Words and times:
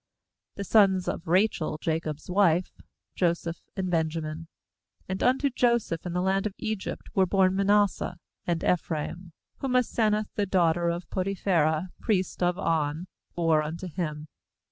19The 0.57 0.63
sons 0.65 1.07
of 1.07 1.27
Rachel 1.27 1.77
Jacob's 1.79 2.27
wife: 2.27 2.71
Joseph 3.13 3.61
and 3.77 3.91
Benjamin. 3.91 4.47
20And 5.07 5.21
unto 5.21 5.51
Joseph 5.51 6.07
in 6.07 6.13
the 6.13 6.23
land 6.23 6.47
of 6.47 6.55
Egypt 6.57 7.07
were 7.13 7.27
born 7.27 7.55
Ma 7.55 7.61
nasseh 7.61 8.15
and 8.47 8.63
Ephraim, 8.63 9.31
whom 9.59 9.73
Asenath 9.75 10.33
the 10.33 10.47
daughter 10.47 10.89
of 10.89 11.07
Poti 11.11 11.35
phera 11.35 11.89
priest 11.99 12.41
of 12.41 12.57
On 12.57 13.05
bore 13.35 13.61
unto 13.61 13.87
him. 13.87 14.27